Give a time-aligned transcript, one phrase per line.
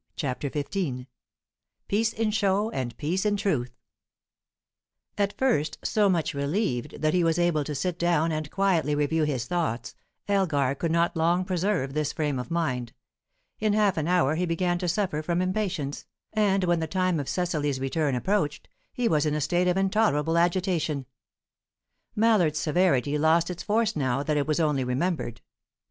[0.15, 1.05] CHAPTER XV
[1.87, 3.77] PEACE IN SHOW AND PEACE IN TRUTH
[5.15, 9.25] At first so much relieved that he was able to sit down and quietly review
[9.25, 9.93] his thoughts,
[10.27, 12.93] Elgar could not long preserve this frame of mind;
[13.59, 17.29] in half an hour he began to suffer from impatience, and when the time of
[17.29, 21.05] Cecily's return approached, he was in a state of intolerable agitation.
[22.15, 25.41] Mallard's severity lost its force now that it was only remembered.